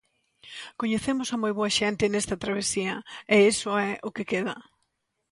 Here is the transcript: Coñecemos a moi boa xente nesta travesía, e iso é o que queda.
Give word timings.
Coñecemos 0.81 1.29
a 1.31 1.37
moi 1.41 1.53
boa 1.59 1.71
xente 1.79 2.11
nesta 2.13 2.41
travesía, 2.43 2.95
e 3.33 3.35
iso 3.51 3.69
é 3.89 3.91
o 4.07 4.09
que 4.15 4.27
queda. 4.31 4.55